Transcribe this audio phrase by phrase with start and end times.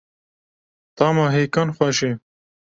[0.97, 2.11] Tahma hêkan xweş e.